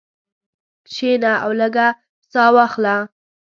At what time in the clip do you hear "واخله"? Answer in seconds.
2.55-2.95